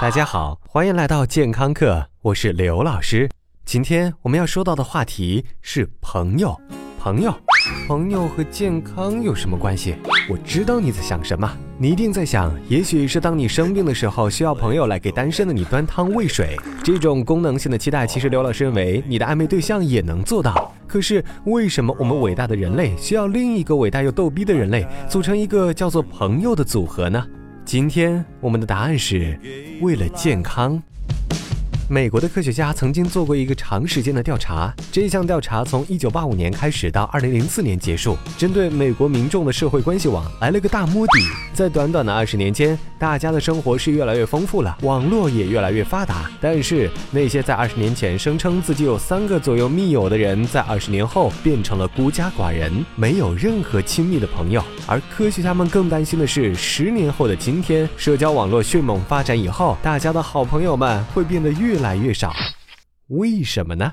[0.00, 3.28] 大家好，欢迎来到健康课，我是刘老师。
[3.66, 6.58] 今天我们要说到的话题是朋友。
[6.98, 7.34] 朋友，
[7.86, 9.96] 朋友和健康有什么关系？
[10.30, 16.58] 我知道你在想什么，你一定在想，也许是当你生病的时候，需要朋友来给单身的你端汤喂水。
[16.82, 20.74] 这种功能性的期待，其实刘老师认为你的暧昧对象也能做到。
[20.86, 27.22] 可是为什么我们伟大的人类需要另一个伟大又逗逼的人类组成一个叫做朋友的组合呢？
[27.64, 29.38] 今天我们的答案是
[29.80, 30.82] 为了健康。
[31.92, 41.12] 美国的科学家曾经做过一个长时间的调查，这项调查从1985年开始到2004年结束，针对美国民众的社会关系网来了个大摸底。
[41.52, 46.30] 在短短的二十年间，大家的生活是越来越丰富了，网络也越来越发达。
[46.40, 54.62] 但是那些在二十年前声称自己有三个左右密友的人，在二十年后变成了孤家寡人，没有任何亲密的朋友。
[54.86, 61.79] 而科学家们更担心的是，十年后的今天，社交网络迅猛发展以后，大家的好朋友们会变得越。
[61.80, 62.34] 越来越少，
[63.06, 63.90] 为什么呢？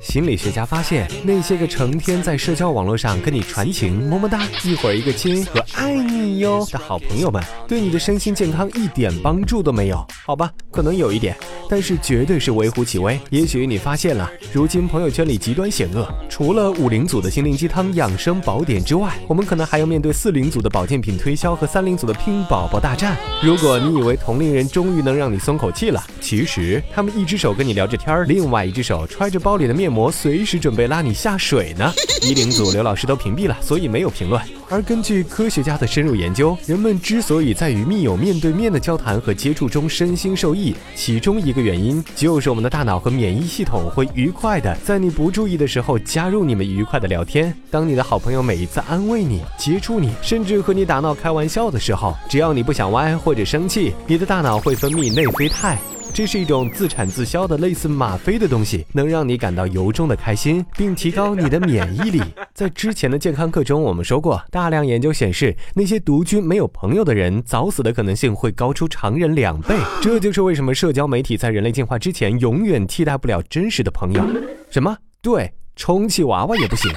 [0.00, 10.04] 心理学家发现，那些个成天在社交网络上跟你传情、么么哒，一会儿一个亲和爱你哟的好朋友们，对你的身心健康一点帮助都没有。
[10.24, 11.36] 好吧，可能有一点。
[11.68, 13.18] 但是绝对是微乎其微。
[13.30, 23.16] 也许你发现了，如今朋友圈里极端险恶，除了五零组的心灵鸡汤养生宝典之外，我们可能还要面对四零组的保健品推销和三零组的拼宝宝大战。
[23.42, 31.92] 如果你以为同龄人终于能让你松口气了，其实他们一只手跟你聊着天儿，另外一只手揣着包里的面膜，随时准备拉你下水呢。
[32.22, 34.40] 一零组刘老师都屏蔽了，所以没有评论。
[34.68, 47.52] 而根据科学家的深入研究，人们之所以在与密友面对面的交谈和接触中身心受益，其中一个原因就是我们的大脑和免疫系统会愉快的在你不注意的时候加入你们愉快的聊天。
[47.70, 55.78] 当你的好朋友每一次安慰你、接触你，甚至和你打闹开玩笑的时候，只要你不想歪或者生气，你的大脑会分泌内啡肽。
[56.16, 62.22] 这是一种自产自销的类似吗啡的东西，能让你感到由衷的开心，并提高你的免疫力。
[62.54, 69.76] 在之前的健康课中，我们说过，大量研究显示，那些独居没有朋友的人，早死的可能性会高出常人两倍。
[70.00, 74.26] 这就是为什么社交媒体在人类进化之前，永远替代不了真实的朋友。
[74.70, 74.96] 什么？
[75.20, 76.90] 对，充气娃娃也不行。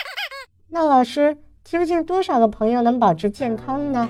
[0.68, 1.34] 那老师，
[1.64, 4.06] 究竟多少个朋友能保持健康呢？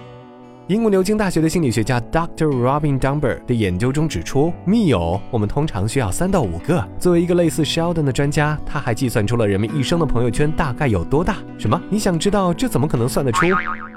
[0.71, 6.89] 英国牛津大学的心理学家 Doctor Robin Dunbar 的研究中指出，密友我们通常需要三到五个。
[6.97, 11.39] 作为一个类似 Sheldon 的专家，他还计算出了人们一生的朋友圈大概有多大。
[11.59, 11.83] 什么？
[11.91, 13.47] 你想知道这怎么可能算得出？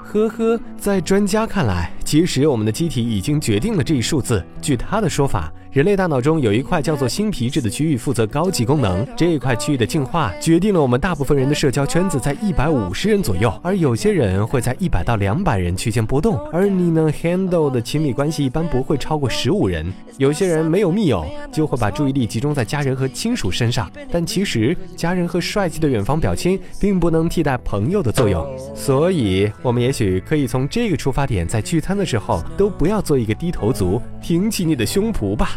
[0.02, 4.44] 呵呵，在专家看来，其实我们的机体已经决定了这一数字。
[4.60, 5.52] 据他的说法。
[5.74, 9.04] 人类大脑中有一块叫做新皮质的区域，负责高级功能。
[9.16, 16.38] 这一块区域的进化决定了我们大部分人的社交圈子在一百五十人左右，而有些人会在一百到两百人区间波动。
[16.52, 19.92] 而你能 handle 的亲密关系一般不会超过十五人。
[20.16, 23.90] 有些人没有密友，就会把注意力集中在家人和亲属身上。
[24.12, 28.46] 但其实，家人和帅气的远方表亲并不能替代朋友的作用。
[28.76, 35.50] 所以，我们也许可以从这个出发点，在聚餐的时候都不要做一个低头族，挺起你的胸脯吧。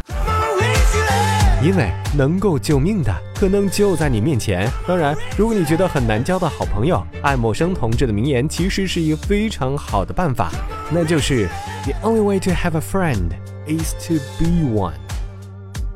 [1.63, 4.69] 因为能够救命的可能就在你面前。
[4.87, 10.51] 当然，如果你觉得很难交到好朋友，爱默生同志的名言其实是一个非常好的办法，
[10.91, 11.49] 那就是
[11.83, 13.31] The only way to have a friend
[13.65, 14.93] is to be one。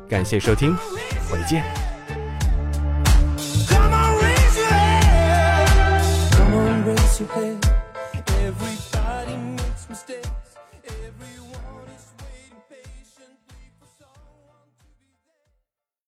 [0.08, 0.76] 感谢收听，
[1.30, 1.62] 回见。
[3.68, 4.18] Come on,
[6.84, 7.71] raise your